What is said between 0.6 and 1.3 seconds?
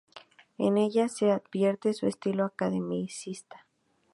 ella se